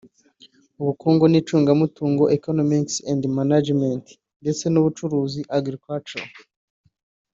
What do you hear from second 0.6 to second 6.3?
Ubukungu n’icungamutungo (Economics and Management) ndetse n’Ubuhinzi (Agriculture)